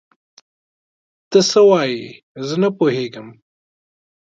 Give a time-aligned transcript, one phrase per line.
[1.29, 2.01] ته څه وايې؟
[2.47, 3.27] زه نه پوهيږم.